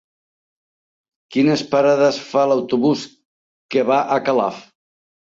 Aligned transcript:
Quines 1.35 1.63
parades 1.75 2.19
fa 2.31 2.49
l'autobús 2.55 3.07
que 3.73 3.89
va 3.95 4.03
a 4.19 4.23
Calaf? 4.29 4.69